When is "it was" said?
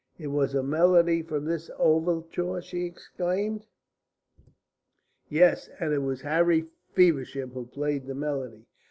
0.17-0.55, 5.93-6.21